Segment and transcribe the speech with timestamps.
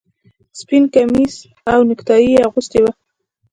[0.59, 1.33] سپین کمیس
[1.71, 2.91] او نیکټايي یې اغوستي وو